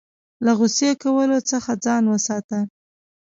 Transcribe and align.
له 0.45 0.51
غوسې 0.57 0.89
کولو 1.03 1.39
څخه 1.51 1.71
ځان 1.85 2.03
وساته. 2.11 2.59